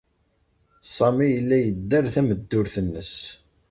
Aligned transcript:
Sami 0.95 1.27
yella 1.33 1.57
yedder 1.65 2.05
tameddurt-nnes. 2.13 3.13